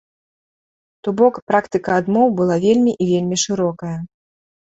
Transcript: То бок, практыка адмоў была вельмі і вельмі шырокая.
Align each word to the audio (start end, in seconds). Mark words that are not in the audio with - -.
То 1.07 1.13
бок, 1.19 1.35
практыка 1.51 1.91
адмоў 2.01 2.27
была 2.39 2.57
вельмі 2.65 2.91
і 3.05 3.09
вельмі 3.11 3.37
шырокая. 3.43 3.93